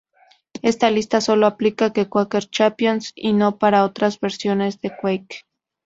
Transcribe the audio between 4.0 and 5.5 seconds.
versiones de Quake.